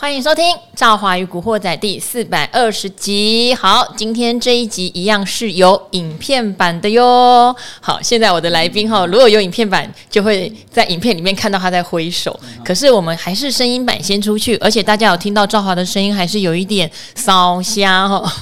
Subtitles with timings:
[0.00, 0.42] 欢迎收听
[0.74, 3.54] 《赵华与古惑仔》第四百二十集。
[3.54, 7.54] 好，今天这一集一样是有影片版的哟。
[7.82, 12.40] 好，现在我的来宾哈，如果有影片版，就会在影片里面看到他在挥手。
[12.64, 18.32] 可是我们还是声音版先出去，而且大家有听到赵华的声音，还是有一点烧瞎哈。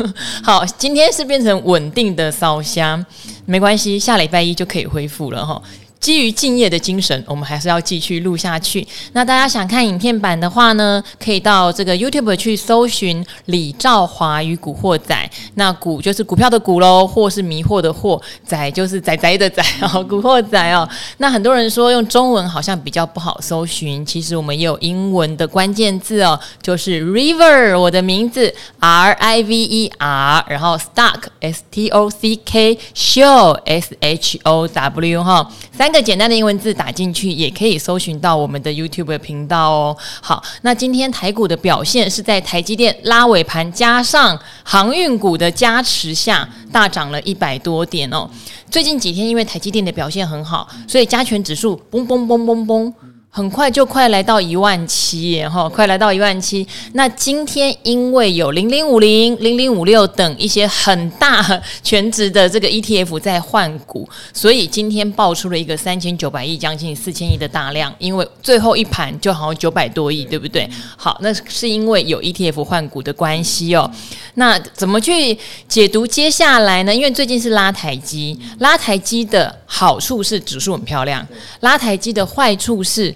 [0.45, 3.05] 好，今天是变成稳定的烧瞎，
[3.47, 5.61] 没关系，下礼拜一就可以恢复了哈。
[6.01, 8.87] 基于敬业的精神，我们还是要继续录下去。
[9.15, 15.31] 那大家想看影片版的话呢，可以到这个 YouTube 去搜寻李兆华与古惑仔。
[15.55, 20.89] 那股就是股票的股喽，惑是迷惑的惑，仔就是仔仔的仔哦， 古惑仔哦。
[21.17, 33.97] 那很多人说用中文好像比较不好搜寻，其实我们也有英文的关键字哦，就是 River 我的名字 R I V E R，然后 Stock S T O C K Show S
[33.99, 35.88] H O W 哈三。
[35.89, 39.97] 三个简单的英文字打进去，也可以搜寻到我们的 YouTube 频道哦。
[40.21, 48.29] 好，那今天台股的表现是在台积电拉尾盘加上航运股的加持下，大涨了一百多点哦。
[48.71, 52.93] 最近几天因为台积电的表现很好，所以加权指数嘣嘣嘣嘣嘣。
[53.31, 56.67] 很快就快来到一万七耶哈，快来到一万七。
[56.95, 67.95] 那今天因为有零零五零、零零五六等一些很大全值的这个 ETF 在换股，所以今天爆出了一个三千九百亿、将近四千亿的大量。
[67.99, 70.69] 因为最后一盘就好像九百多亿，对不对？
[70.97, 73.89] 好，那是因为有 ETF 换股的关系哦。
[74.35, 76.93] 那怎么去解读接下来呢？
[76.93, 81.25] 因为最近是拉台积，拉台积的好处是指数很漂亮，
[81.61, 83.15] 拉台积的坏处是。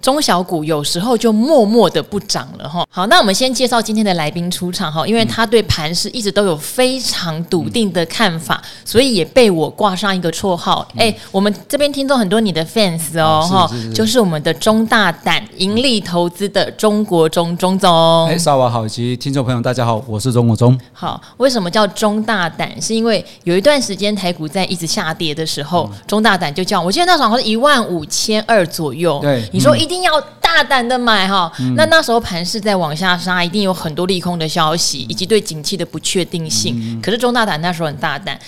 [0.00, 2.86] 中小股有时候就默默的不涨了哈。
[2.88, 10.86] 好，那我们先介绍今天的来宾出场哈，因为他对盘市一直都有非常笃定的看法，所以也被我挂上一个绰号。
[10.96, 18.26] 哎，我们这边听众很多你的 fans 哦哈，就是我们的中大胆盈利投资的中国中中总。
[18.28, 20.78] 哎，萨瓦好，以及听众朋友大家好，我是中国中。
[20.92, 22.80] 好，为什么叫中大胆？
[22.80, 29.18] 是因为有一段时间台股在一直下跌的时候，中大胆就叫我记得那时候好像是一万五千二左右。
[29.20, 29.87] 对，你说一。
[29.88, 37.00] 一定要大胆的买哈，那那时候盘势在往下杀，一定有很多利空的消息，以及对景气的不确定性。
[37.02, 38.38] 可是钟大胆那时候很大胆。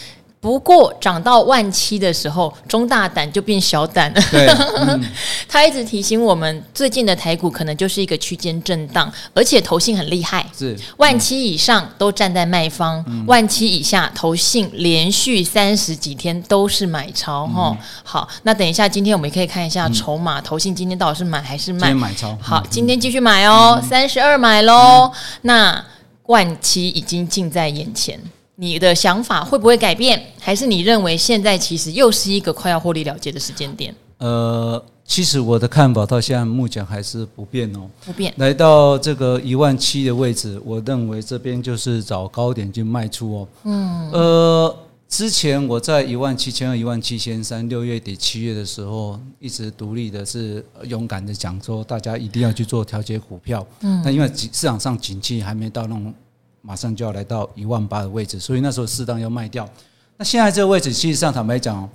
[0.40, 5.00] 不过涨到万七的时候，中大胆就变小胆了。
[5.46, 10.46] 他一直提醒我们，最近的台股可能就是一个区间震荡，而且投信很厉害。
[10.56, 17.46] 是万七以上都站在卖方，嗯、万七以下投信连续三十几天都是买超。
[17.48, 21.88] 哈、嗯，好，那等一下，今天我们也可以看一下筹码，投信今天到底是买还是卖？
[21.88, 22.38] 今天买超。
[22.40, 25.10] 好，今天继续买哦，三十二买喽。
[25.12, 25.84] 嗯、那
[26.28, 28.18] 万七已经近在眼前。
[28.60, 30.22] 你的想法会不会改变？
[30.38, 33.94] 还是你认为现在其实又是一个快要获利了结的时间点？
[34.18, 38.34] 呃，其实我的看法到现在目前还是不变哦，不变。
[38.36, 43.48] 来到这个一万七的位置，我认为这边就是找高点去卖出哦。
[43.64, 44.76] 嗯，呃，
[45.08, 53.66] 之前我在一万七千二、一万七千三，六月底、七月的时候，一直独立的是勇敢的讲说，大家一定要去做调节股票。
[53.80, 56.12] 嗯，那因为市场上景气还没到那种。
[56.70, 59.68] 马上就要来到一万八的位置，所以那时候适当要卖掉。
[60.16, 61.88] 那现在这个位置，其实上坦白讲，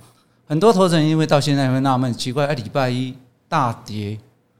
[0.46, 3.14] 很多投资人因为到现在会纳闷，奇怪，哎，礼拜一
[3.48, 4.18] 大跌，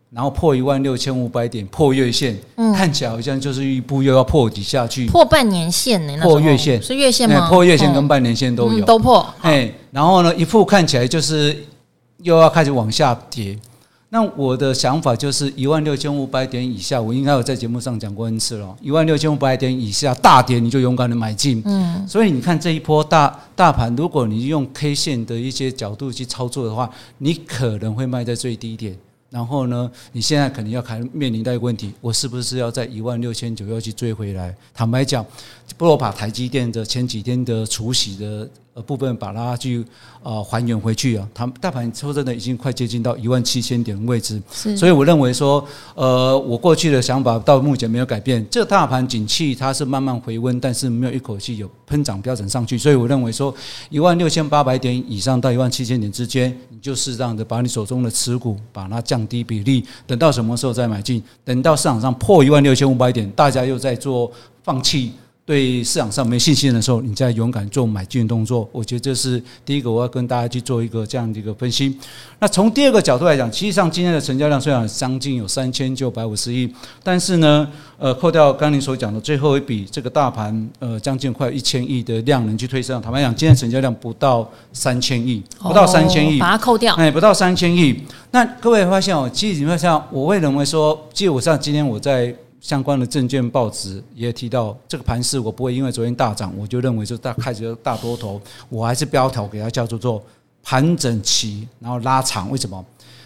[0.08, 6.16] 然后破一万六千五百点，破月线，嗯、看起来好像就是一步又要破底下去，破半年线呢？
[6.22, 7.50] 破月线是月线吗？
[7.50, 9.28] 破月线跟半年线都有，嗯、都破。
[9.42, 11.54] 哎，然后呢，一副看起来就是
[12.22, 13.58] 又要开始往下跌。
[14.16, 18.74] 那我的想法就是一万六千五百点以下，我应该有在节目上讲过 N 次了。
[18.80, 21.60] 一万六千五百点以下大跌，你就勇敢的买进。
[21.66, 28.96] 嗯，所以你看这一波大大盘，如果你用 K 线的一些角度去操作的话，你可能会卖在最低点。
[29.28, 34.56] 然后呢，你现在肯定要开面临到一个问题，我是不是要在一万六千九要去追回来？
[34.72, 35.22] 坦白讲，
[35.76, 38.48] 不如把台积电的前几天的除息的。
[38.76, 39.82] 呃，部分把它去
[40.22, 44.38] 啊还原回去啊，它大盘抽真的已经快接近到一万七千点的位置，
[44.76, 48.46] 所以我认为说，呃，我过去的想法到目前没有改变。
[48.50, 53.54] 这个大盘景气它是慢慢回温，但是没有一口气有喷涨标准上去，所以我认为说，
[53.88, 61.22] 一万六千八百点以上到一万七千点之间，你就适当的把你手中的持股把它降低比例，等到什么时候再买进？
[61.46, 64.30] 等到市场上破一万六千五百点，大家又在做
[64.62, 65.12] 放弃。
[65.46, 71.96] 对市场上没信心的时候，你再勇敢做买进动作，我觉得这是第一个我要跟大家去做一个这样的一个分析。
[72.40, 76.68] 那从第二个角度来讲，实际上今天的成交量虽然将近有三千九百五十亿，
[77.04, 77.64] 但是呢，
[77.96, 88.02] 呃，扣掉刚您所讲的最后一笔这个大盘呃将近快一千亿的量能去推升，坦白讲，今天成交量不到三千亿，不到三千亿，把它扣掉，哎，不到三千亿。
[88.32, 92.34] 那各位发现哦，其实你会像我会认为说，其实我像今天我在。
[92.66, 100.20] 相关的证券报纸也提到，这个盘势我不会因为昨天大涨，我就认为就大开始大多头，我还是标头给它叫做做
[100.64, 102.50] 盘整期，然后拉长。
[102.50, 102.84] 为什么？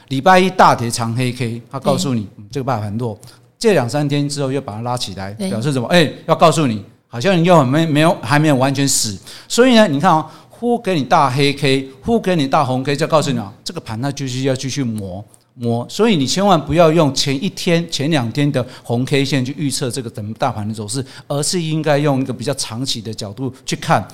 [0.08, 3.18] 礼拜一大跌长黑 K，他告诉你这个大盘弱，
[3.58, 5.88] 这两三天之后又把它拉起来，表示什么？
[5.88, 9.18] 哎，要告诉你，好像你又很没没有还没有完全死。
[9.48, 15.24] 所以呢，你看啊，忽给你大黑 K，忽给你大红 K，就告诉你啊，这个盘它就是要继续磨。
[15.60, 24.08] 摸，所以你千万不要用前一天、前两天的红 K 线去预测这个整大盘的走势，而是应该用一个比较长期的角度去看。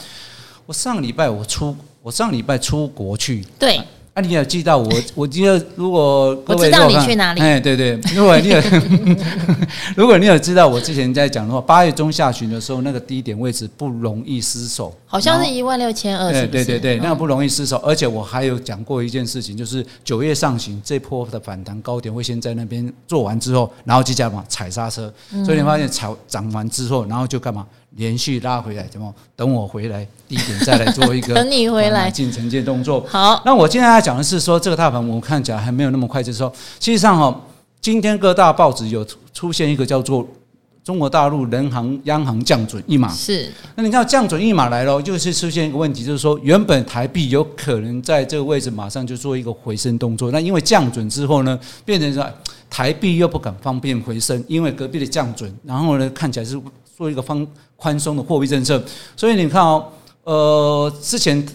[0.66, 3.80] 我上礼拜我出，我上礼拜出国去，对。
[4.16, 4.90] 啊，你有记到我？
[5.14, 7.40] 我记得如果各位我知道你去哪里？
[7.42, 8.58] 哎，对对，如果你有，
[9.94, 17.76] 如果你有知道我之前在讲的话，八月中下旬的时候，那个低点位置不容易失守，好像是一万六千二，对对对对，那个不容易失守。
[17.84, 25.12] 而且我还有讲过一件事情，就是九月上旬这波的反弹高点会先在那边做完之后，然后接下来嘛踩刹车，
[25.44, 27.66] 所以你发现踩涨完之后，然后就干嘛？
[27.96, 33.04] 连续拉回来，怎么等我回来低点再来做一个 等你回来进承接动作。
[33.08, 37.40] 好，那我今天要讲的是说，这个大盘我看起来还没有那么快，就是说，实际上哈，
[37.80, 40.26] 今天各大报纸有出现一个叫做
[40.84, 43.08] 中国大陆人行央行降准一码。
[43.08, 52.24] 是，那你看降准一码来了，就是出现一个问题，就是说原本台币有可能在这个位置马上就做一个回升动作，那因为降准之后呢，变成说
[52.68, 56.60] 台币又不敢方便回升，因为隔壁的降准，然后呢看起来是。
[56.96, 57.46] 做一个方
[57.76, 58.82] 宽松的货币政策，
[59.14, 59.92] 所以你看哦，
[60.24, 61.46] 呃，之前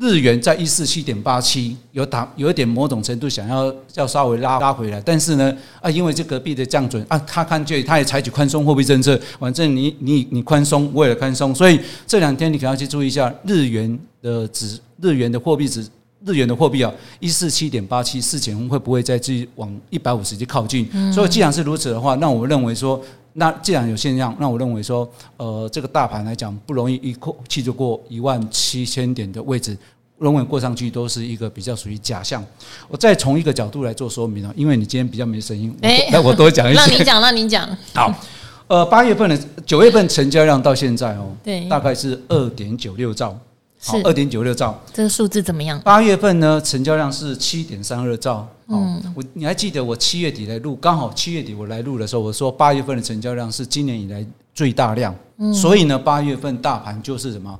[0.00, 15.86] 日元在一四七点八七有打有一点某种程度想要要稍微拉拉回来，但是呢啊，因为这隔壁的降准啊，他看见他也采取宽松货币政策，反正你你你宽松，我也宽松，所以这两天你可能要去注意一下日元的指，日元的货币指。
[16.26, 20.84] 日元的货币啊，一四七点八七，事前会不会再继续往一百五十去靠近？
[21.12, 23.00] 所以既然是如此的话，那我认为说，
[23.38, 29.78] 那既然有现象，那我认为说，呃，这个大盘来讲不容易一口气就过一万七千点的位置，
[30.18, 32.44] 认为过上去都是一个比较属于假象。
[32.88, 35.72] 我再从一个角度来做说明啊，因为你今天比较没声音，
[36.10, 36.80] 那我多讲一些。
[36.80, 37.78] 让你讲，让你讲。
[37.94, 38.12] 好，
[38.66, 43.38] 呃，八月份的九月份成交量到现在哦，对，大概是二点九六兆。
[43.80, 45.80] 好，二点九六兆，这个数字怎么样？
[45.80, 48.46] 八月份呢，成交量是七点三二兆。
[48.66, 55.14] 嗯，我你还记得我七月底来录，刚好七月底我来录的时候，我说八月份的成交量是今年以来最大量。
[55.38, 57.58] 嗯，所以呢，八月份大盘就是什么，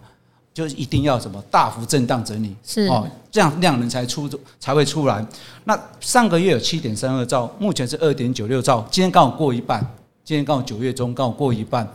[0.53, 4.29] 就是一定要什么大幅震荡整理，是哦，这样量能才出
[4.59, 5.25] 才会出来。
[5.65, 9.81] 那上个月有七点三二兆，目前是二点九六兆，今天刚好过一半，
[10.25, 11.89] 今天刚好九月中刚好过一半。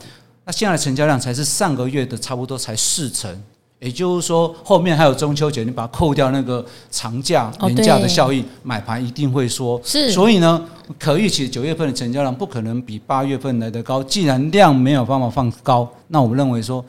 [0.45, 3.43] 那现在的成交量才是上个月的差不多才四成。
[3.83, 9.79] 也就是说，后面还有中秋节，你把它扣掉那个长假、年假的效益，买盘一定会说。
[9.83, 10.65] 是，所以呢，
[10.97, 14.01] 可预期九月份的成交量不可能比八月份来得高。
[14.01, 16.83] 既然量没有办法放高，那我们认为说，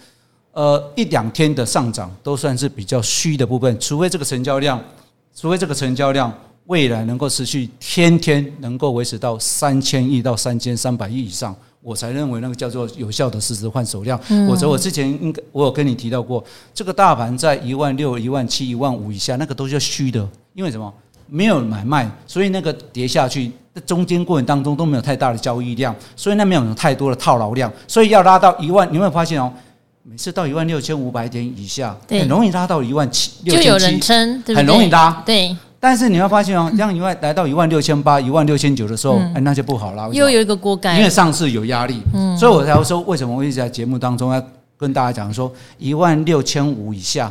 [0.52, 3.76] 呃，一两天的上涨都算是比较虚的部分。
[3.80, 4.80] 除非这个成交量，
[5.34, 6.32] 除非这个成交量
[6.66, 11.52] 未来能够持续天天能够维持到三千亿到三千三百亿以上。
[11.84, 14.18] 我才认为那个叫做有效的市值换手量。
[14.48, 16.42] 或者我之前应该我有跟你提到过，
[16.72, 20.26] 这个大盘在一万六、一万七、一万五以下，那个都是虚的。
[20.54, 20.92] 因为什么？
[21.26, 23.50] 没有买卖，所以那个跌下去，
[23.86, 27.70] 中间过程当中都没有太大的交易量，所以那没有太多的套牢量。
[27.86, 29.52] 所以要拉到一万，你会发现哦，
[30.02, 34.12] 每次到一万六千五百点以下，很容易拉到一万七、六千七，
[34.54, 35.22] 很容易拉。
[35.26, 35.56] 对。
[35.84, 40.08] 但是你会发现哦，这样一万来到一万六千八、一万六千九的时候，哎，那就不好了。
[40.14, 44.42] 又有一个锅盖，因为上市有压力，嗯，所以我才会说，为什么我一直在节目当中要
[44.78, 47.30] 跟大家讲说，一万六千五以下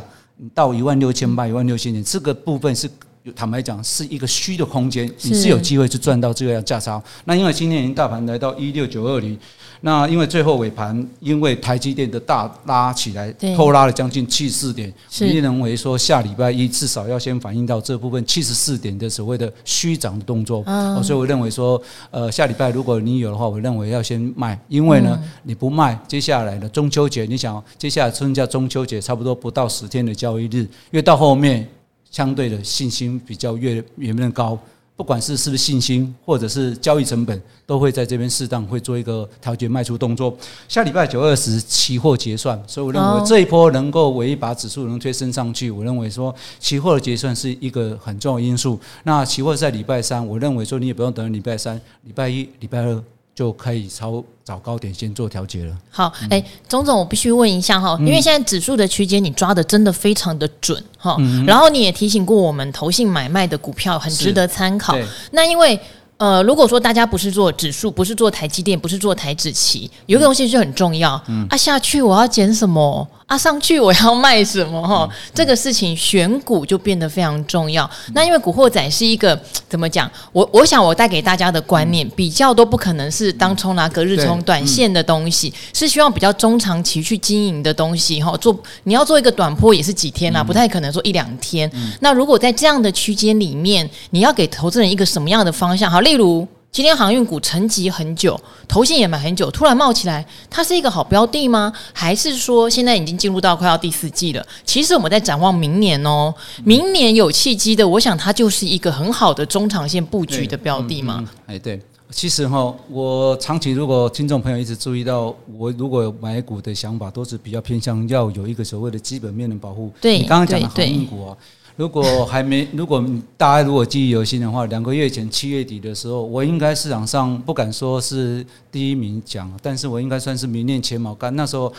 [0.54, 2.88] 到一万六千八、一万六千九，这个部分是
[3.34, 5.48] 坦白讲是一个虚的空间，你是。
[5.48, 7.02] 有机会去赚到这个价差。
[7.24, 9.38] 那因为今天已经大盘来到一六九二零。
[9.80, 14.90] 那因为最后尾盘，因为台积电的大拉起来，后拉了将近七十四点，
[15.20, 31.68] 我认为说下礼拜一至少要先反映到这部分七十四点的所谓的虚涨的动作，哦，所以我认为说，呃，下礼拜如果你有的话，我认为要先卖，因为呢，你不卖，接下来的中秋节，你想接下来春假中秋节差不多不到十天的交易日，因为到后面
[32.14, 34.56] 相对的信心比较越越变高。
[34.96, 40.32] 不管是是不是信心，或者是交易成本，都会在这边适当会做一个调节卖出动作。
[40.68, 48.78] 下礼拜九二十期货结算，所以我认为这一波能够唯一把指数能推升上去，我认为说期货的结算是一个很重要的因素。
[49.02, 53.02] 那期货在礼拜三，我认为说你也不用等礼拜三、礼拜一、礼拜二。
[53.34, 55.76] 就可以超找高点先做调节了。
[55.90, 64.96] 好，哎，钟总，我必须问一下哈，因为现在指数的区间你抓的真的非常的准哈，然后你也提醒过我们，投信买卖的股票很值得参考。
[65.32, 65.78] 那因为
[66.16, 71.20] 呃，如果说大家不是做指数，不是做台积电，不是做台指期，有个东西就很重要。
[71.26, 73.06] 嗯，啊，下去我要减什么？
[73.26, 74.80] 啊，上去我要卖什么？
[74.86, 77.84] 哈、嗯，这个事情选股就变得非常重要。
[78.06, 79.38] 嗯、那因为古惑仔是一个
[79.68, 80.10] 怎么讲？
[80.32, 88.22] 我我想我带给大家的观念、嗯、比较都不可能是当冲拿隔日冲短线的东西，嗯、是希望比较中长期去经营的东西。
[88.22, 91.68] 哈，做你要做一个短波也是几天啊，嗯、不太可能说一两天。
[91.74, 95.90] 嗯、那如果在这样的区间里面，你要给投资人一个什么样的方向？
[95.90, 96.04] 好。
[96.04, 101.72] 例如，今天航运股沉寂很久，投信也买很久，突然冒起来，它是一个好标的吗？
[101.92, 104.44] 还是说现在已经进入到快要第四季了？
[104.64, 111.24] 其实我们在展望明年哦，明年有契机的，我想它就是一个很好的中长线布局的标的嘛。
[111.46, 119.92] 哎、嗯嗯，对，其实哈，我长期如果听众朋友一直注意到，我如果买股的想法，都是比较偏向要有一个所谓的基本面的保护。
[120.00, 121.36] 对，你刚刚讲的航运股啊。
[121.76, 123.04] 如果还没，如果
[123.36, 131.12] 大家如果记忆犹新的话，两个月前七月底的时候，我应该市场上不敢说是第一名讲，但是我应该算是名列前茅。
[131.12, 131.72] 干那时候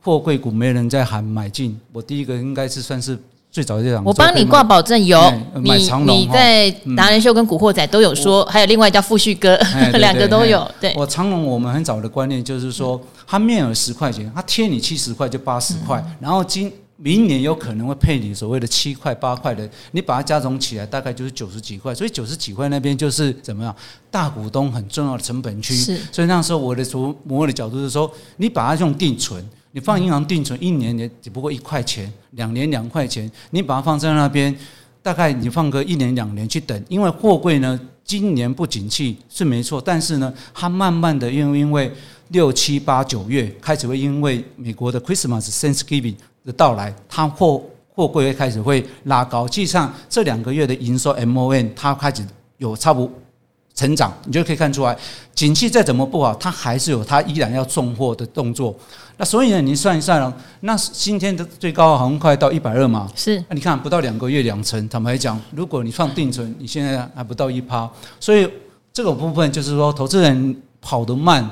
[0.00, 3.18] 货柜股没人在喊买进，我第一个应该是算是
[3.50, 4.02] 最早这样。
[4.02, 5.20] 我帮你挂保证有，
[5.56, 5.72] 你
[6.06, 9.54] 你在达人秀跟古惑仔都有说，还有另外叫富旭哥，
[9.98, 10.66] 两个都有。
[10.80, 16.72] 对，我长隆我们很早的观念就是说，它面额十块钱，它贴你七十块就八十块，然后今。
[17.00, 21.94] 明年有可能会配你所谓的七块八块的，你把它加总起来，大概就是九十几块。
[21.94, 23.72] 所以九十几块那边就是怎么样，
[24.10, 25.76] 大股东很重要的成本区。
[25.76, 25.96] 是。
[26.10, 29.40] 所以那时候我的从我的角度是说，你把它用定存，
[29.70, 34.52] 你放银行定存，一年也只不过一块钱，两年两块钱，你把它放在那边，
[35.00, 41.92] 大概你放个一年两年去等，因为货柜呢今年不景气是没错，但是呢它慢慢的因为因为
[42.30, 46.16] 六七八九月开始会因为美国的 Christmas Thanksgiving。
[46.48, 47.62] 的到来，它货
[47.94, 49.46] 货柜会开始会拉高。
[49.46, 52.26] 实际上，这两个月的营收 MON 它开始
[52.56, 53.10] 有差不
[53.74, 54.96] 成长，你就可以看出来，
[55.34, 58.74] 景气再怎么不好，它还是有它依然要送货的动作。
[59.18, 63.36] 那所以呢，你算一算了，那今天的最高好像快到一百二嘛，是。
[63.48, 68.48] 那你看不到两个月两成，坦白讲，如果你放定存，你现在还不到一趴，所以
[68.90, 71.46] 这个部分就是说，投资人跑得慢。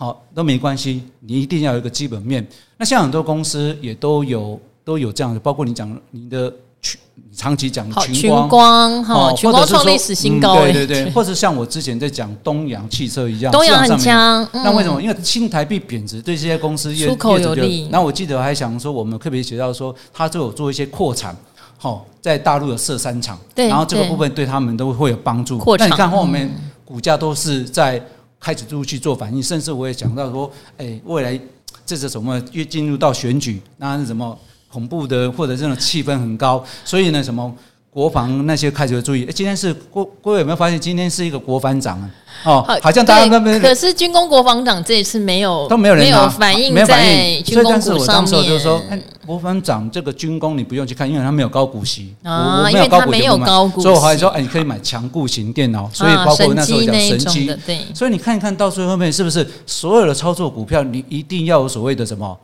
[0.00, 2.46] 好，都没关系，你一定要有一个基本面。
[2.76, 6.48] 那像很多公司也都有都有这样的，包括你讲你的
[6.80, 7.00] 群，
[7.34, 14.48] 长期讲群光哈，群光创历史新高，对对对，或者像我之前在讲东洋汽车一样，东洋很强。
[14.52, 15.02] 那为什么？
[15.02, 17.88] 因为新台币贬值，对这些公司出口有利。
[17.90, 21.36] 那我记得我还想说，我们特别写到说，他就有做一些扩产，
[21.76, 25.60] 好，在大陆有设三厂，然后这个部分对他们都会有帮助。
[25.76, 26.48] 那你看后面
[26.84, 28.00] 股价都是在。
[28.40, 31.38] 开始就去做反应，甚至我也讲到说，哎，未来
[31.84, 32.40] 这是什么？
[32.52, 34.38] 越进入到选举，那是什么
[34.70, 37.54] 恐怖的，或者这种气氛很高，所以呢，什么？
[37.90, 42.10] 国防那些开始注意，今天是各各位有没有发现，今天是一个国防长啊？
[42.44, 47.44] 哦，好像大家那边可是军工国防长这一次没有都没有人没有反应，没有反应。
[47.44, 48.80] 所以但是我当时就是说，
[49.26, 57.80] 国防长这个军工你不用去看，因为他没有高股息啊，因为他没有高股息，所以我还说，哎，你可以买强固型电脑，所以包括那时候讲神机，对。
[57.92, 62.38] 所以你看一看到最后面是不是所有的操作股票，你一定要有所谓的什么？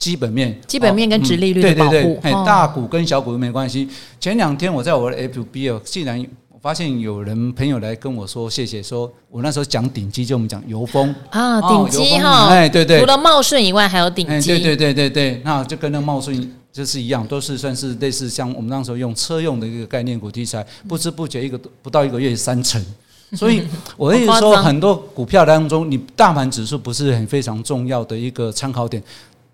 [0.00, 3.86] 基本面，基本面跟殖利率的保护，对对对，大股跟小股都没关系。
[4.18, 6.18] 前两天我在我的 FB 哦，竟然
[6.50, 11.14] 我发现有人朋友来跟我说谢谢，说我那时候讲顶级，就我们讲油封。
[11.28, 22.82] 啊，顶级哈，哎对对，除了茂顺以外还有顶级，对对对对对，那就跟那茂顺就是一样，都是算是类似像我们那时候用车用的一个概念股题材，不知不觉一个不到一个月三成，
[23.36, 23.62] 所以
[23.98, 29.02] 我的意思说，很多股票当中，你大盘指数不是很非常重要的一个参考点。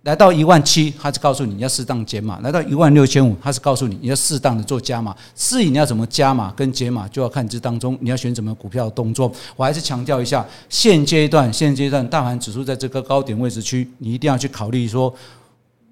[0.07, 5.13] 来到一万七，他是告诉你要适当减码；来到一万六千五，他是告诉你你要适当的做加码。
[5.35, 9.31] 至于你要怎么加码跟减码，就要看这当中你要选什么股票的动作。
[9.57, 15.13] 我还是强调一下，现阶段现阶段大盘指数在这个高点位置区，你一定要去考虑说，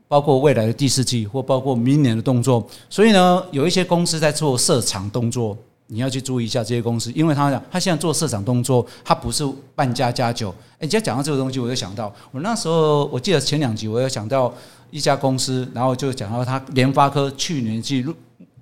[0.06, 2.64] 包括未来的第四季或包括明年的动作。
[2.88, 5.58] 所以呢，有一些公司在做设厂动作。
[5.94, 9.44] 你要去注意一下这些公司，因为他讲他现在做市场动作，他不是
[9.76, 10.52] 半家家酒。
[10.72, 14.52] 哎，今天讲到这个东西，我就想到我那时候，我记得前两集我有想到
[14.90, 18.12] 一家公司，然后就讲到他联发科去年去入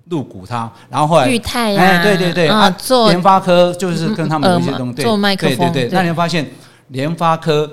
[0.09, 6.47] 入股他，然后后来裕泰哎，对对对，啊，做联发科就是跟他们有一些东西，做麦克风，对对对，那你会发现
[6.89, 7.67] 联发科。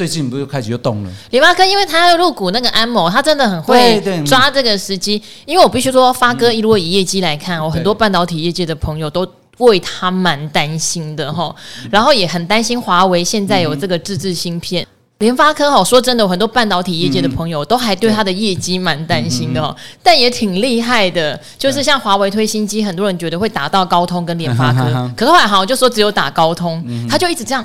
[0.00, 1.10] 最近不是开始就动了？
[1.28, 5.22] 联发科，因为他要入股那个安谋，他真的很会抓这个时机。
[5.44, 11.54] 因为我必须说，发哥如果以业绩来看，我很多半导体业界的朋友都为他蛮担心的哈，
[11.90, 14.86] 然后也很担心华为现在有这个自制芯片。
[15.18, 21.38] 联发科哈，说真的，很多半导体业界的朋友都还对他的业绩蛮担心的哦，但也挺厉害的。
[21.58, 27.62] 就是像华为推新机，很多人觉得会打到高通跟联发科，可是后来好像就说只有打高通，他就一直这样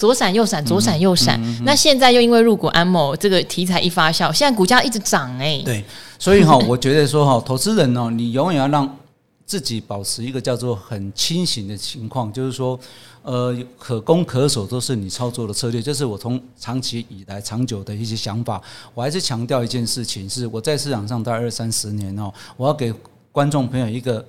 [0.00, 1.38] 左闪右闪，左闪右闪。
[1.62, 5.60] 那现在又因为入股安某这个题材一发酵，现在股价一直涨哎。
[5.62, 5.84] 对，
[6.18, 8.96] 所以哈， 我觉得说哈，投资人哦，你永远要让
[9.44, 12.80] 自己保持一个叫做很清醒的情况，就是说。
[13.22, 18.58] 呃，可攻可守都是你操作的策略，这是我从长期以来长久的一些想法。
[18.94, 22.90] 我还是强调一件事情，是我在市场上待二三十年哦，我要给
[23.30, 24.24] 观众朋友一个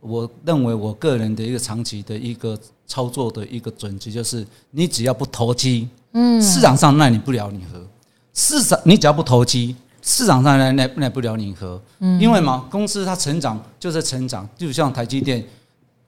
[0.00, 2.56] 我认为我个人的一个长期的一个
[2.86, 7.84] 操作的一个准则，就是你只要不投机，嗯，市场上奈你不了你何。
[8.32, 11.80] 市场你只要不投机，市场上奈奈奈不了你何。
[11.98, 15.44] 嗯，因为嘛，公司它成长就是成长，就像台积电。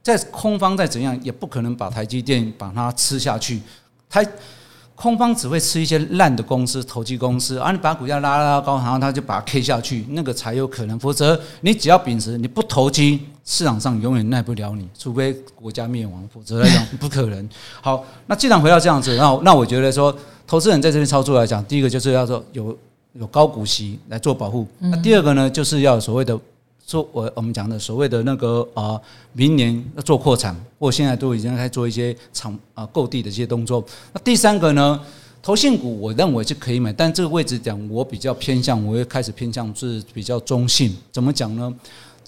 [0.01, 3.61] 在空方再怎样，也不可能把台积电把它吃下去。
[4.09, 4.27] 台
[4.95, 10.99] 空方只会吃一些烂的公司、投机公司，而你把股价拉拉高，然后他就把它 K 下去，那个才有可能。
[10.99, 13.21] 否则，你只要秉持你不投机，
[13.51, 17.49] 市场上永远耐不了你，除非国家灭亡，否则来讲不可能。
[17.81, 20.15] 好，那既然回到这样子，那那我觉得说，
[20.47, 22.77] 投资人在这边操作来讲，第一个就是要说有
[23.15, 26.39] 有高股息来做保护，那第二个呢，就是要所谓的。
[26.89, 28.99] 做我我们讲的所谓的那个啊，
[29.35, 33.85] 明年要做扩产，或现在都已经在做一些厂啊购地的一些动作。
[34.11, 34.99] 那第三个呢，
[35.43, 40.97] 投信股我认为是可以买，但这个位置讲我比较偏向，我会开始偏向是比较中性。
[41.13, 41.75] 怎么讲呢？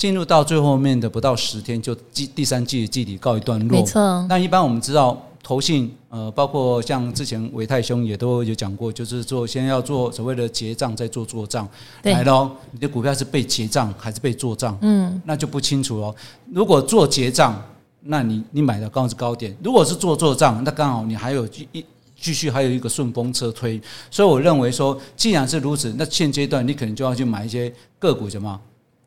[0.01, 3.79] 进入到最后面的不到十天，就季第三季的季底告一段落。
[3.79, 4.01] 没错。
[4.31, 5.27] 那一般我们知道。
[5.43, 11.67] 投信呃，包括像之前维泰兄也都有讲过，就是做先要做所谓的结账，再做做账。
[12.03, 14.77] 来喽，你的股票是被结账还是被做账？
[14.83, 16.15] 嗯，那就不清楚喽。
[16.53, 17.61] 如果做结账，
[18.03, 23.81] 那你你买的刚好是高点；如果是做做账，那刚好你还有一继续还有一个顺风车推。
[24.11, 28.61] 所以我认为说，既然是如此，那现阶段你可能就要去买一些个股，什么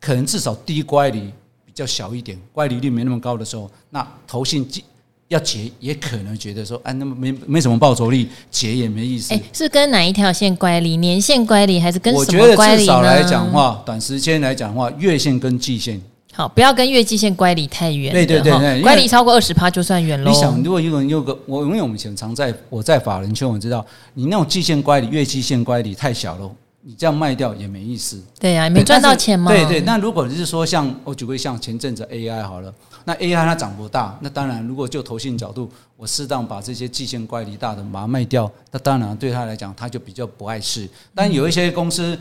[0.04, 1.20] 可能至少低乖离
[1.64, 4.68] 比较小一点，乖离率没那么高的时候，那投信
[5.28, 9.32] 要结也可能觉得说，哎，那么没没什么报酬率，结也没意思。
[9.32, 10.98] 哎，是跟哪一条线乖离？
[10.98, 12.52] 年线乖离还是跟什么乖离呢？
[12.52, 15.98] 我觉得至少来讲话，短时间来讲的话，月线跟季线。
[16.34, 18.12] 好，不要跟月季线乖离太远。
[18.12, 20.30] 对对对对，乖离超过二十趴就算远了。
[20.30, 26.50] 你想，如果一个人有个，我因为我们以前常在我在法人圈，我知道你那种季线乖离、月季线乖离太小了，
[26.84, 28.22] 你这样卖掉也没意思。
[28.38, 29.50] 对呀、啊，没赚到钱嘛。
[29.50, 32.72] 对对，那如果你是说像我举个像前阵子 AI 好了。
[33.06, 40.88] 那 AI 它涨不大，那当然，如果就投信角度，我适当把这些季线乖离大的把它卖掉，那当然对他来讲，他就比较不碍事。
[41.14, 42.18] 但有一些公司，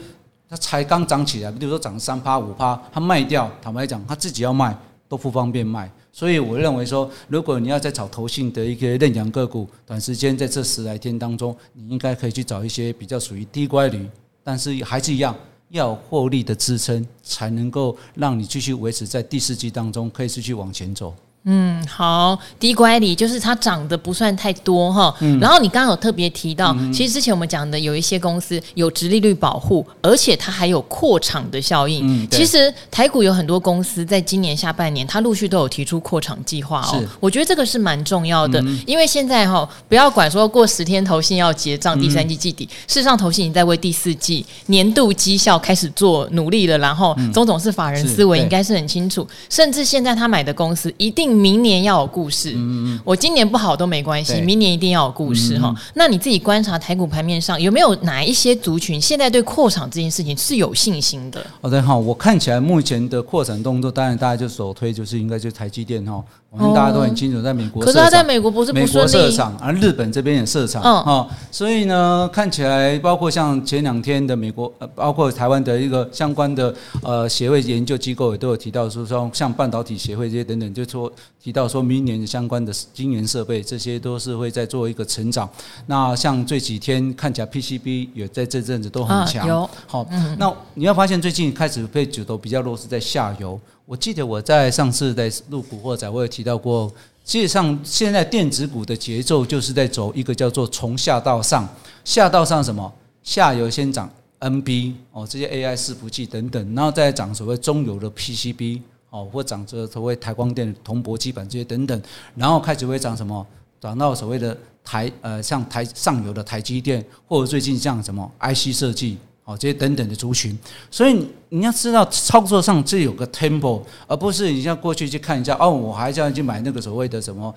[0.49, 5.89] 它才刚涨起来，比如说涨三趴五趴，它卖掉，坦白讲，他自己要卖都不方便卖。
[6.11, 14.05] 所以我认为说，如果你要再炒投信的一个认养个股，短时间在这十来天当中，你应该可以去找一些比较属于低乖离，
[14.43, 15.35] 但是还是一样。
[15.69, 21.15] 要获利的支撑，才能够让你继续维持在第四季当中，可以继续往前走。
[21.45, 25.13] 嗯，好，低乖离就是它涨得不算太多哈。
[25.19, 32.07] 嗯，然后你刚刚有特别提到，嗯、其实之前我们讲的有一些公司有直利率保护，而且它还有扩厂的效应。
[32.07, 37.03] 嗯，其实台股有很多公司在今年下半年，它陆续都有提出扩厂计划哦。
[37.19, 46.77] 我觉得这个是蛮重要的，嗯、因为现在哈，不要管说过十天投信要结账，第三季季底，嗯、事实上投信已经在为第四季年度绩效开始做努力了。
[46.77, 51.32] 然后，总总是法人思维应该是很清楚，甚至现在他买的公司一定。
[51.33, 55.73] 明年要有故事，嗯嗯，我今年不好都没关系，明年一定要有故事哈。
[55.95, 61.45] 那你自己观察台股盘面上有没有哪一些族群现在对扩产这件事情是有信心的？
[61.61, 66.23] 好的哈，我看起来目前的扩产动作，当然大家就首推就是应该就是台积电哈。
[66.55, 81.11] 我们大家都很清楚，在美国，可是他在美国不是不美国设厂，而日本这边也设厂，哦，所以呢，看起来包括像前两天的美国，呃，包括台湾的一个相关的呃协会研究机构也都有提到说，说像半导体协会这些等等，就说
[81.41, 85.49] 提到说明年的相关的晶圆设备，这些都是会在做一个成长。
[85.87, 90.07] 那像这几天看起来 PCB 也在这阵子都很强，有好，
[90.37, 93.59] 那你要发现最近开始被指头比较弱，是在下游。
[93.85, 96.87] 我记得我在上次在录古惑仔，我有提到过，
[97.25, 101.67] 实际上现在电子股的节奏就是在走一个叫做从下到上，
[102.05, 102.91] 下到上什么？
[103.21, 104.09] 下游先涨
[104.39, 108.81] NB 哦，这些 AI 伺服器等等，然后再涨所谓中游的 PCB
[109.13, 112.01] 哦，或涨这所谓台光电铜箔基板这些等等，
[112.35, 113.45] 然后开始会涨什么？
[113.79, 119.17] 涨到所谓的台呃，像台上游的台积电，或者最近像什么 IC 设计。
[119.45, 120.57] 哦，这些等等的族群，
[120.89, 127.53] 所以你要知道操作上这有个 tempo，而不是你像过去去看一下哦，我还是要去买那个所谓的什么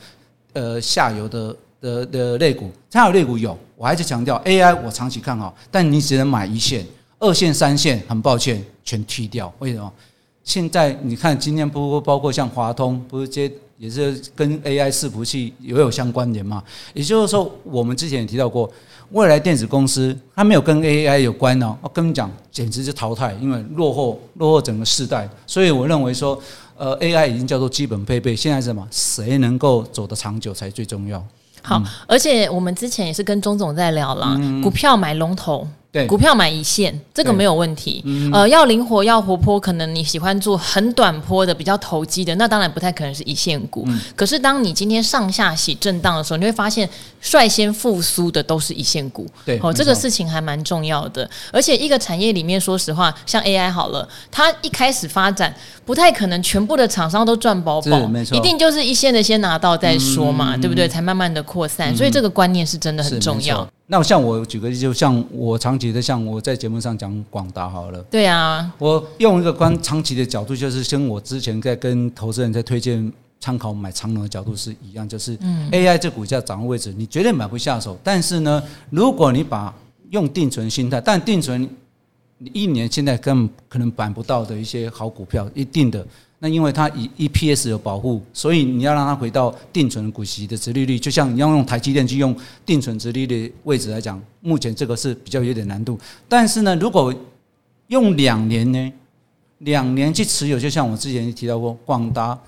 [0.54, 6.84] 呃下游的的的类股，下游类股有，我还是强调 AI 我长期看好，但你只能买一线、
[7.20, 9.54] 二线、三线，很抱歉全踢掉。
[9.60, 9.92] 为什么？
[10.46, 16.62] 现在你看今天不包括像华通，不是接也是跟 AI 伺服器也有相关联嘛？
[16.94, 18.70] 也就是说，我们之前也提到过，
[19.10, 25.28] 未来电子公司它没有跟 AI 有关哦，我跟你讲，简直是淘汰，因为落后落后整个世代。
[25.48, 26.40] 所以我认为说，
[26.76, 28.86] 呃，AI 已经叫做基本配备，现在是什么？
[28.92, 31.22] 谁能够走得长久才最重要。
[31.60, 35.66] 好，而且我们之前也是跟钟总在聊了，嗯、股票买龙头。
[35.96, 38.02] 对，股票买一线，这个没有问题。
[38.04, 43.82] 嗯、呃，要灵活，要活泼，可能你喜欢做很短波的、比较投机的，那当然不太可能是一线股。
[43.86, 46.86] 嗯、可是，当你今天上下洗震荡的时候，你会发现
[47.22, 49.26] 率先复苏的都是一线股。
[49.46, 51.26] 对，哦，这个事情还蛮重要的。
[51.50, 55.54] 而且，一个产业里面，说实话，像 AI 好了，它一开始发展
[55.86, 60.86] 不太可能全部的厂商都赚饱饱，一定就是一线的先拿到再说嘛，嗯、对不对？
[60.86, 61.94] 才慢慢的扩散。
[61.94, 63.66] 嗯、所以，这个观念是真的很重要。
[63.88, 68.02] 那像我举个例子，就像我长期的，像我在节目上讲广达好了。
[68.10, 75.38] 对啊，我用一个观长期的角度，就是跟我之前在跟投资人在推荐参考买长荣的角度是一样，就是
[75.70, 77.96] AI 这股价掌握位置，你绝对买不下手。
[78.02, 79.72] 但是呢，如果你把
[80.10, 81.68] 用定存心态，但定存
[82.38, 86.04] 你一年现在根本可能买不到的一些好股票，一定的。
[86.38, 95.98] 那因为它以 EPS 有保护，所以你要让它回到定存股息的殖利率，就像你要用台积电去用定存殖利率位置来讲，目前这个是比较有点难度。
[96.28, 97.14] 但是呢，如果
[97.88, 98.92] 用两年呢，
[99.58, 102.38] 两年去持有，就像我之前提到过，广达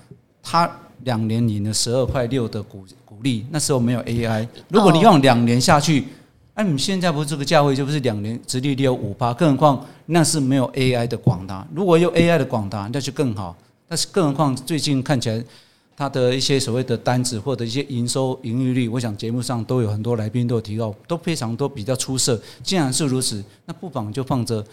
[0.43, 0.69] 它
[1.03, 4.47] 两年领了十二块六的股股利，那时候没有 AI。
[4.67, 6.05] 如果你用两年下去，
[6.53, 11.65] 哎，你现在不是这个价位，就不是两年殖利率有五趴，更何况那是没有 AI 的广达。
[11.73, 13.57] 如果有 AI 的广达，那就更好。
[13.89, 15.43] 但是，更何况最近看起来，
[15.97, 22.39] 它的一些所谓的单子或者一些营收盈余率，我想节目上都有很多来宾都有提到，都非常都比较出色。
[22.61, 24.63] 既然是如此，那不妨就放着，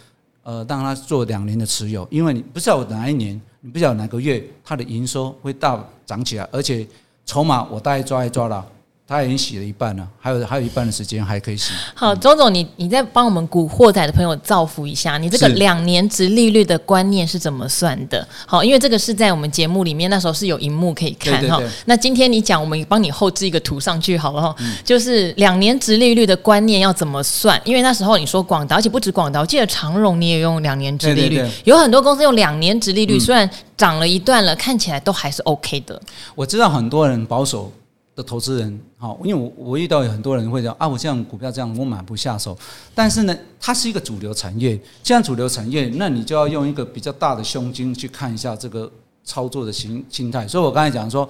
[0.43, 6.87] 呃，让它做两年的持有，因为你不知道哪一年，你不知道哪个月它的营收会大涨起来，而且
[7.25, 8.65] 筹码我大概抓一抓了。
[9.09, 11.73] 他已经洗了一半了，还有还有一半的时间还可以洗。
[11.95, 18.27] 好，周总，你你再帮我们古惑仔的朋友造福一下，你这个两年值利率的观念是怎么算的？
[18.47, 21.63] 好，因为这个是在我们节目里面那时候是有荧幕可以看哈。
[21.85, 24.53] 那今天你讲，我们帮你后置一个图上去好不好。
[24.59, 27.61] 嗯、就是两年值利率的观念要怎么算？
[27.65, 36.03] 因为那时候你说广达，而且不止广达，我记得长荣你也用两年值利率，有很多公司用两年值利率，嗯、虽然涨了一段了，看起来都还是 OK 的。
[36.35, 37.73] 我知道很多人保守。
[38.17, 42.57] 的投资人，好，因为我我遇到有很多人会讲啊，我这样股票这样我买不下手，
[42.95, 48.91] 但是呢，它是一个主流产业，既然主流产业，那你就要用一个比较大的胸襟去看一下这个
[49.23, 50.49] 操作的形心态。
[50.49, 51.29] 所以我刚才讲说，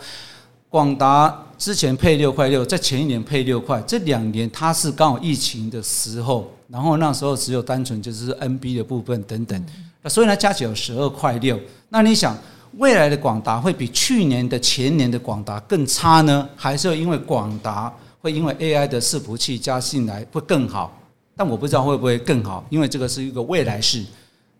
[0.70, 9.66] 广达之前配六块六，在前一年配六块，这两年它是刚好疫情的时候，然后那时候只有单纯就是 NB 的部分等等，
[10.03, 12.38] 那所以呢加起来有十二块六，那你想？
[12.76, 20.94] 未来的广达会比去年的前年的广达更差呢，还是因为广达会因为 AI 的伺服器加进来会更好？
[21.34, 24.04] 但我不知道会不会更好，因为这个是一个未来式。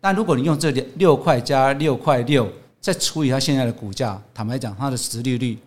[0.01, 2.47] 但如果你用这六块加六块六，
[2.79, 5.57] 再除以它现在的股价，坦白讲，它的殖利率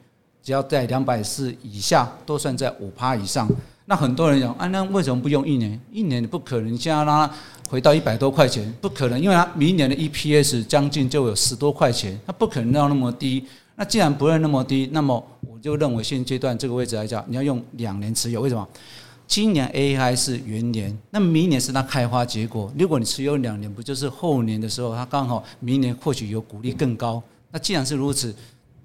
[0.43, 3.49] 只要在两百四以下，都算在五趴以上。
[3.91, 5.79] 那很多人讲啊，那为什么不用一年？
[5.91, 7.35] 一年你不可能，你现在让它
[7.69, 13.45] 回到一百多块钱，不可能，因为它明年的 EPS 将近就有十多块钱，它不可能到那么低。
[13.75, 18.41] 那既然不会那么低，那么我就认为现阶段这个位置来讲，你要用两年持有。
[18.41, 18.65] 为什么？
[19.27, 22.73] 今年 AI 是元年，那明年是它开花结果。
[22.79, 27.21] 如果你持有两年，不就是后年的时候，它刚好明年或许有股利更高。
[27.51, 28.33] 那既然是如此，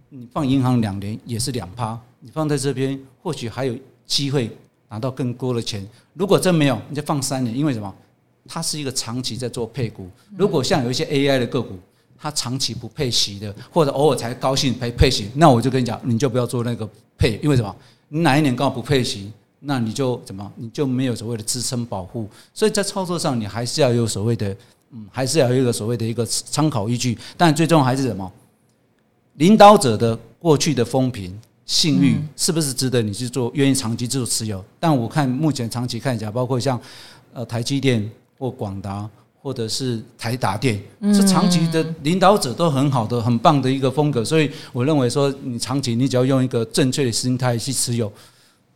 [0.10, 3.76] 你放银行两年也是两趴，你放在这边或许还有
[4.08, 4.50] 机会。
[4.96, 7.94] 拿到更多的钱，如果真没有，你就放三年，因为什么？
[8.48, 10.10] 它是一个长期在做配股。
[10.38, 11.78] 如果像有一些 AI 的个股，
[12.18, 17.76] 它长期不配息的，或者偶尔才高兴配配息，那我就跟你讲，你就不要做那个配，因为什么？
[18.08, 20.50] 你哪一年刚好不配息，那你就怎么？
[20.56, 22.30] 你就没有所谓的支撑保护。
[22.54, 24.56] 所以在操作上，你还是要有所谓的，
[24.92, 27.18] 嗯，还是要有一个所谓的一个参考依据。
[27.36, 28.32] 但最终还是什么？
[29.34, 31.38] 领导者的过去的风评。
[31.66, 33.52] 信誉是不是值得你去做？
[33.56, 34.64] 愿意长期做持有？
[34.80, 36.80] 但我看目前长期看起来，包括像
[37.34, 39.10] 呃台积电或广达，
[39.42, 40.80] 或者是台达电，
[41.14, 44.24] 是长期的领导者都很好的、很棒的一个风格。
[44.24, 48.12] 所以我认为说，你长期你只要用一个正确的心态去持有，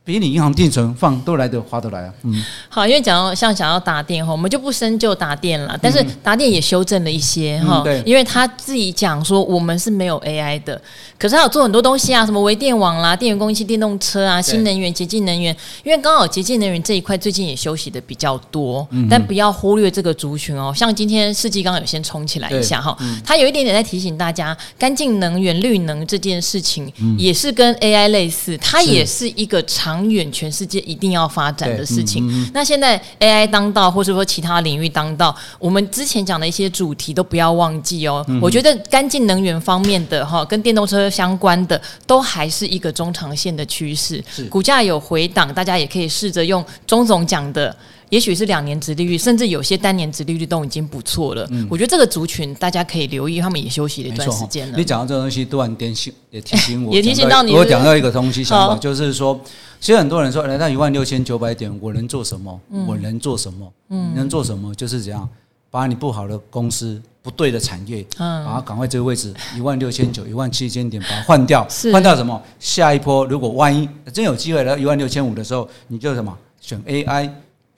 [0.09, 2.11] 比你银行定存放都来得划得来啊。
[2.23, 5.77] 嗯，好，因为讲到像想要打电哈，我们就不深究打电了。
[5.79, 10.81] 但是打电也修正了一些哈、嗯，对，因为他自己讲说我们是没有 AI 的，
[11.19, 15.55] 可是他有做很多东西啊，什么微电网啦、电源供应器、电动车啊、新能源、洁净能源。
[15.83, 20.73] 因为刚好洁净能源这一块最近也休息的比较多，嗯、但不要忽略这个族群哦。
[20.75, 32.27] 像今天世纪刚刚有先冲起来一下哈，他、嗯、有一点点在提醒大家，干净能源、绿能这件事情也是跟 AI 类似，它也是一个长远全世界一定要发展的事情。
[32.29, 38.23] 嗯、那现在 AI 当道，或者说其他领域当道，我们之前讲的一些主题都不要忘记哦。
[38.27, 44.23] 嗯、我觉得干净能源方面的哈，跟电动车相关的，都还是一个中长线的趋势。
[44.49, 47.75] 股价有回档，大家也可以试着用钟总讲的。
[48.09, 51.47] 也许是两年殖利率，甚至有些单年殖利率都已经不错了。
[51.51, 54.77] 嗯，我觉得这个族群大家可以留意，他们也休息了一段时间了。
[54.77, 57.53] 你讲到这个东西，突然点醒也提醒我， 也提醒到你。
[57.53, 59.39] 我讲到一个东西想法，就是说，
[59.79, 62.59] 其实很多人说来到一万六千九百点，我能做什么？
[62.87, 63.71] 我能做什么？
[63.89, 64.73] 嗯，能做什么？
[64.73, 65.29] 就是这样，
[65.69, 71.67] 把你不好的公司、不对的产业，嗯，把它赶快这个位置一万六千九、一万七千点把它换掉。
[71.93, 72.41] 换掉什么？
[72.59, 77.29] 下一波如果万一真有机会来到一万六千五的时候，你就什么选 AI。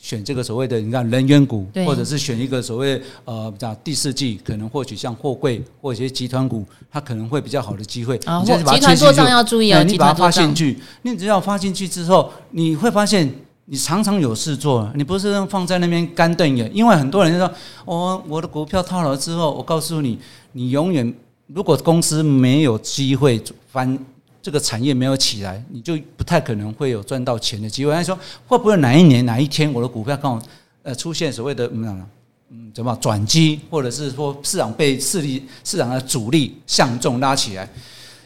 [0.01, 8.19] 选这个所谓的你看能源股，或者是选一个所谓呃讲第四季可能或许像货柜或者一些集团股，它可能会比较好的机会。
[8.25, 13.31] 啊，集团做账要注意啊，你把它发进去，你只要发进去之后，你会发现
[13.65, 16.69] 你常常有事做，你不是放在那边干瞪眼。
[16.73, 17.53] 因为很多人就说，
[17.85, 20.17] 哦，我的股票套牢之后，我告诉你，
[20.53, 21.13] 你永远
[21.45, 23.39] 如果公司没有机会
[23.71, 23.97] 翻。
[24.41, 27.93] 这个产业没有起来，你就不太可能会有赚到钱的机会。
[27.93, 30.47] 他说会不会哪一年哪一天我的股票刚好
[30.83, 32.05] 呃出现所谓的嗯
[32.49, 37.69] 嗯怎么转机，或者是说市场被势力市场的主力向众拉起来，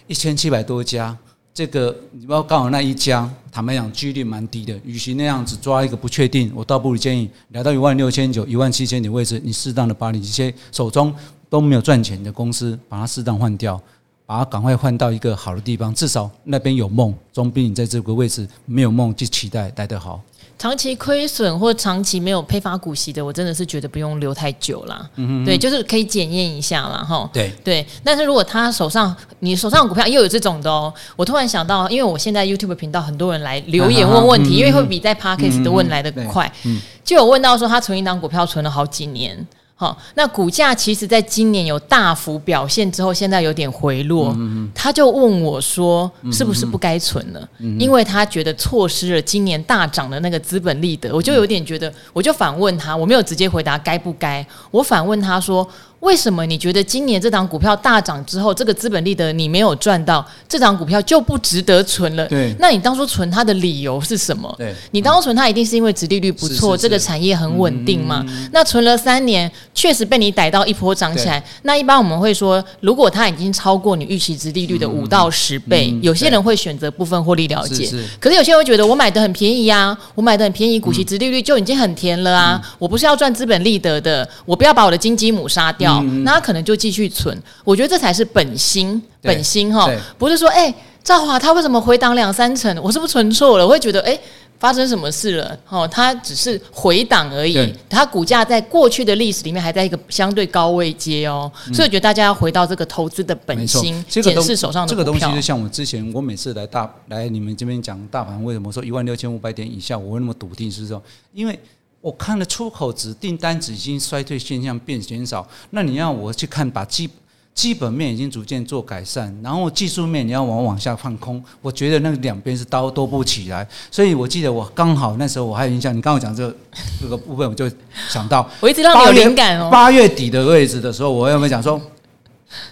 [0.08, 1.16] 一千七百多家，
[1.54, 4.80] 这个你不要刚好那一家，坦白讲几率蛮低的。
[4.84, 11.14] 与其那样子抓一个不确定，我倒不如建议来到一万六千九、一万七千点位置，你适当的把你一些手中
[11.50, 13.82] 都没有赚钱的公司，把它适当换掉。
[14.26, 20.22] 把它赶快换到一个好的地方，至少那边有梦，总比你在这个位置没有梦去期待待得好。
[20.58, 25.10] 长期亏损或长期没有配发股息的，我真的是觉得不用留太久了。
[25.16, 27.30] 嗯嗯，对，就是可以检验一下了哈。
[27.34, 36.50] 对对，但是如果他手上你手上的股票又有这种的哦，我突然想到，因为我现在 YouTube 频道很多人来留言 问问题，因为会比在 Podcast 的问来的快。
[36.64, 39.46] 嗯，就有问到说他存一档股票存了好几年。
[39.78, 44.34] 好，那股价其实在今年有大幅表现之后，现在有点回落。
[44.74, 51.14] 他就问我说：“是不是不该存了？”因为他觉得错失了今年大涨的那个资本利得。
[51.14, 55.68] 我就有点觉得，我就反问他，我没有直接回答该不该，我反问他说。
[56.06, 62.28] 为什么你觉得今年这档股票大涨之后，这个资本利得你没有赚到，这档股票就不值得存了？
[62.28, 64.54] 对，那你当初存它的理由是什么？
[64.56, 68.24] 对，你当初存它一定是因为殖利率不错，这个产业很稳定嘛？
[68.52, 71.44] 那存了三年，确实被你逮到一波涨起来。
[71.64, 77.90] 那一般我们会说，如果它已经超过你预期殖利率的五到十倍，有些人会选择部分获利了结。
[78.20, 85.95] 可是有些人会觉得，我买的很便宜啊，我买的很便宜，股息殖利率就已经很甜了啊，我不是要赚资本利得的，我不要把我的金鸡母杀掉。
[86.24, 93.66] 那他可能就继续存，我觉得这才是本心，本心哈，不是说哎，赵华他为什么回档两三成，我是不是存错了？
[93.66, 94.18] 我会觉得哎，
[94.60, 95.58] 发生什么事了？
[95.70, 104.90] 哦，他只是回档而已，他股价在过去的历史里面还在一个相对高位阶哦，所以我觉得大家要回到这个投资的本心，检视手上的。
[104.90, 110.72] 这个东西就像我之前，我每次来大来你们这边讲大盘，为什么说一万六千五百点以下我会那么笃定？
[110.72, 111.02] 是说
[111.34, 111.60] 因为。
[112.06, 117.10] 我看了出口值订单值已经衰退现象变减少，那你要我去看把基
[117.56, 123.68] 基本面已经逐渐做改善，然后技术面你要往往下放空，我觉得那两边是刀都不起来。
[123.90, 126.56] 所以我记得我刚好那时候我还有印象，你刚刚讲这个
[127.02, 127.68] 这个部分，我就
[128.08, 129.72] 想到 我一直让你有灵感哦。
[129.72, 131.82] 八月底的位置的时候，我有没有讲说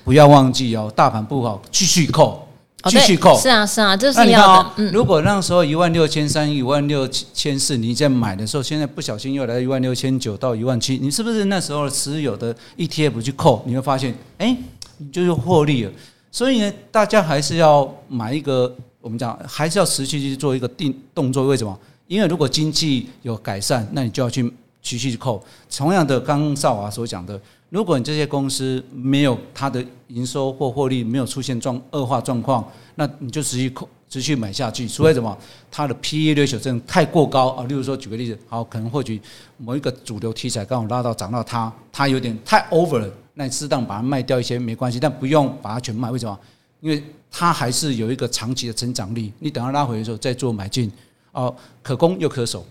[0.03, 2.47] 不要忘记哦，大盘不好，继续扣。
[2.85, 4.71] 继续扣，是啊是啊，这是要的。
[4.75, 13.63] 嗯，如果那时候一万六千三、一万六千四，你在买的时候，现在不小心又来一万六千九到一万七，你是不是那时候持有的 ETF 去扣？
[13.65, 14.57] 你会发现，哎，
[14.97, 15.91] 你就是获利了。
[16.29, 21.47] 所以呢，大家还是要买一个，我们讲还是要持续去做一个定动作。
[21.47, 21.79] 为什么？
[22.07, 25.41] 因为如果经济有改善，那你就要去继续去扣。
[25.73, 27.39] 同样的，刚刚兆华所讲的。
[27.73, 33.73] 如果你这些公司没有它的营收或获利没有出现状恶化状况，那你就持续
[34.07, 34.87] 持续买下去。
[34.87, 35.35] 除非什么，
[35.71, 37.65] 它的 PE ratio 真的太过高啊。
[37.65, 39.19] 例如说，举个例子，好，可能或许
[39.57, 46.11] 某一个主流题材刚好拉到涨到它，它有点太 over 了，那你适当把它卖掉一些没关系，但不用把它全卖。
[46.11, 46.39] 为什么？
[46.79, 49.33] 因为它还是有一个长期的成长力。
[49.39, 50.91] 你等它拉回的时候再做买进。
[51.31, 52.63] 哦，可攻又可守。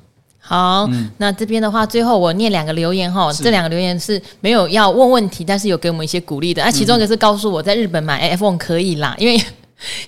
[0.45, 6.61] 好，嗯、那这边的话，最后我念两个留言哈，这两个留言是没有要问问题，但是有给我们一些鼓励的。
[6.63, 9.41] 那、啊、其中一个是告诉我在日本买 iPhone 可以啦，因为。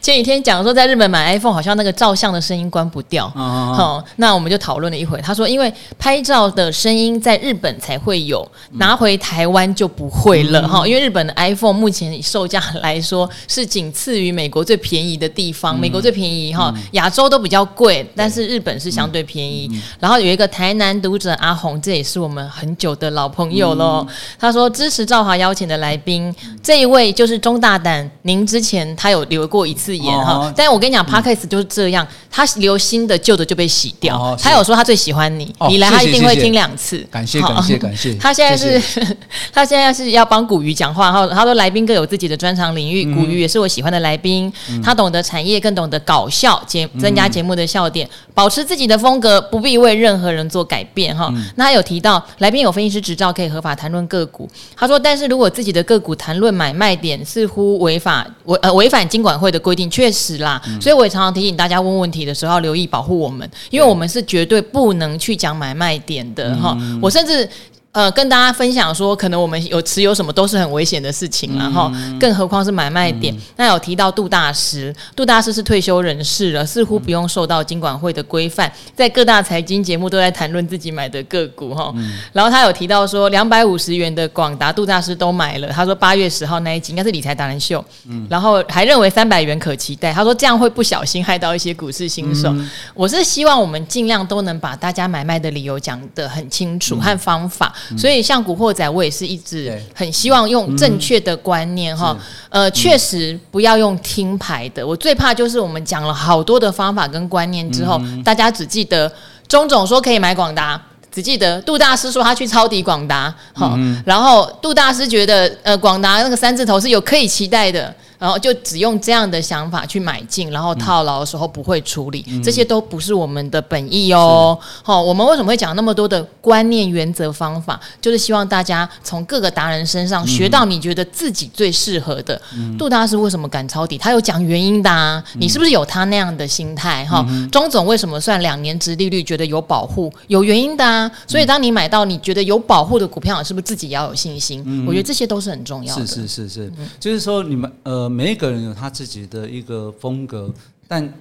[0.00, 3.28] 前几天讲说，在日本买 iPhone 好像那个照相的声音关不掉。
[3.30, 5.20] 好、哦哦，那我们就讨论了一会。
[5.20, 10.66] 他说，因为拍照的声音在日本才会有，拿回台湾就不会了。
[10.68, 15.76] 哈、嗯，因为日本的 iPhone 目前售价来说是仅次于美国最便宜的地方。
[15.76, 19.68] 嗯、美国最便宜哈，亚洲都比较贵，但是日本是相对便宜。
[19.72, 24.06] 嗯、然后有一个台南读者阿红，这也是我们很久的老朋友喽。
[24.08, 28.08] 嗯、他说支持赵华邀请的来宾，这一位就是钟大胆。
[28.22, 29.63] 您之前他有留过。
[29.66, 34.16] 一次演哈，哦、但是我跟你讲，Podcast 就是这样，他留新的，旧的就被洗掉。
[34.16, 36.98] 哦、他有说他最喜欢你，哦、你来他一定会听两次。
[37.10, 38.14] 感谢感谢感谢。
[38.20, 38.80] 他现在是，
[39.52, 41.04] 他现在是要帮古鱼讲话。
[41.06, 44.52] 然后他说，来宾各有自己的专长领域，嗯、古鱼也是我喜欢的来宾。
[44.70, 51.28] 嗯、他懂得产业，更懂得搞笑节，增加节目的笑点，嗯、保持自己的风格，不必为任何人做改变哈。
[51.34, 54.48] 嗯、那他有提到，来宾有分析师执照，可以合法谈论个股。
[54.76, 66.74] 他说，但是如果自己的个股谈论买卖点，似乎违法违呃违反经管会的规定，确实啦，嗯、所以我也常常提醒大家问问题的时候要留意保护我们，因为我们是绝对不能去讲买卖点的哈。
[66.80, 67.48] 嗯、我甚至。
[67.94, 73.32] 呃，跟大家分享说，可能我们有持有什么都是很危险的事情，然后、嗯、更何况是买卖点。
[73.32, 81.92] 嗯、那有提到杜大师，杜大师是退休人士了，似乎不用受到金管会的规范，在各大财经节目都在谈论自己买的个股哈。
[81.94, 85.68] 嗯、然后他有提到说，两百五十元的广达，杜大师都买了。
[85.68, 90.12] 他说八月十号那一集应该是理财达人秀，嗯、然后还认为三百元可期待。
[90.12, 92.48] 他说这样会不小心害到一些股市新手。
[92.48, 97.72] 嗯、我是希望我们尽量都能把大家买卖的理由讲得很清楚和方法。
[97.96, 102.16] 所以，像古惑仔，我也是一直很希望用正确的观念哈，
[102.48, 104.86] 呃，确实不要用听牌的。
[104.86, 109.10] 我最怕就是我们讲了好多的方法跟观念之后，大家只记得
[109.48, 110.80] 钟总说可以买广达，
[111.12, 117.94] 只记得杜大师说他去抄底广达，好，然后杜大师觉得呃广达那个三字头是有可以期待的。
[118.24, 124.58] 然后就只用这样的想法去买进，然后套牢的时候不会处理，嗯、这些都不是我们的本意哦。
[124.82, 127.78] 好、哦，我们为什么会讲那么多的观念、原则、方法？
[128.00, 132.40] 就是希望大家从各个达人身上学到你觉得自己最适合的。
[132.56, 133.98] 嗯、杜大师为什么敢抄底？
[133.98, 135.22] 他有讲原因的、啊。
[135.34, 137.04] 嗯、你是不是有他那样的心态？
[137.04, 140.10] 哈、嗯，钟总为什么算两年值利率觉得有保护？
[140.28, 141.10] 有原因的啊。
[141.26, 144.62] 所以当你买到你觉得有保护的股票，是不是自己也要有信心？
[144.64, 146.06] 嗯、我觉得这些都是很重要的。
[146.06, 148.13] 是是是就是说你们呃。
[148.14, 150.52] 每一个人有他自己的一个风格，
[150.86, 151.12] 但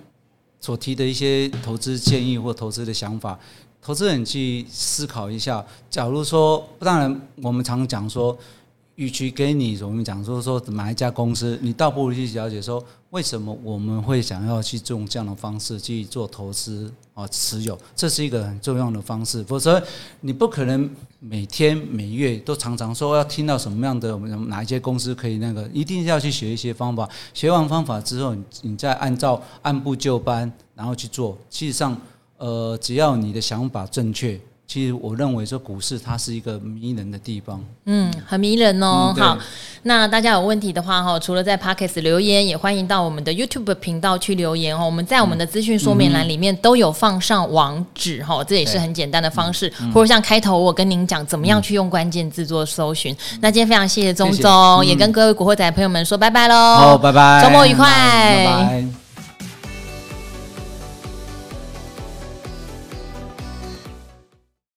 [0.59, 3.39] 所提的一些投资建议或投资的想法，
[3.81, 5.65] 投资人去思考一下。
[5.89, 8.37] 假如说，当然我们常讲说。
[8.95, 19.43] 与其给你我们讲说说买一家公司，你倒不如去了解说为什么我们会想要去用这样的方式去做投资啊持有，这是一个很重要的方式。
[19.45, 19.81] 否则
[20.21, 20.87] 你不可能
[21.19, 27.09] 每天每月都常常说要听到什么样的哪一些公司可以那个，一定要去学一些方法。
[27.33, 31.35] 学完方法之后，你再按照按部就班然后去做。
[31.49, 31.99] 其实上，
[32.37, 34.39] 呃，只要你的想法正确。
[34.65, 39.13] 其实我认为说股市它是一个迷人的地方，嗯，很迷人哦。
[39.15, 39.37] 嗯、好，
[39.83, 44.85] 那大家有问题的话哈，除了在 Pocket 留言，也欢迎到我们的 YouTube 频道去留言哦。
[44.85, 49.71] 我们在我们的资讯说明栏里面都有放上网址哈，这也是很简单的方式。
[49.79, 53.13] 嗯、或者像开头我跟您讲，怎么样去用关键字做搜寻。
[53.33, 56.55] 嗯、那今天非常谢谢钟总，谢谢嗯、也跟各位古惑仔朋友们说拜拜喽。
[56.55, 59.02] 好，拜拜，周末愉快，拜拜。